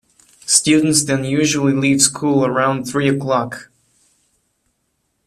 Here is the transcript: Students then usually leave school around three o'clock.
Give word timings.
Students 0.47 1.03
then 1.05 1.23
usually 1.25 1.73
leave 1.73 2.01
school 2.01 2.43
around 2.43 2.85
three 2.85 3.07
o'clock. 3.07 3.69